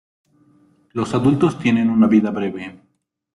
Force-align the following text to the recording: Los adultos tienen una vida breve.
Los 0.93 1.13
adultos 1.13 1.59
tienen 1.59 1.91
una 1.91 2.07
vida 2.07 2.31
breve. 2.31 2.81